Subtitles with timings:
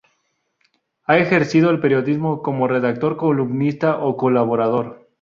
[1.03, 5.07] Ha ejercido el periodismo como redactor, columnista o colaborador.